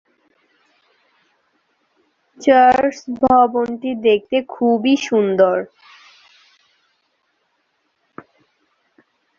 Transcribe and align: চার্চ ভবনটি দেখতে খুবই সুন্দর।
চার্চ 2.39 2.95
ভবনটি 3.21 3.91
দেখতে 4.07 4.37
খুবই 4.53 4.93
সুন্দর। 5.07 5.57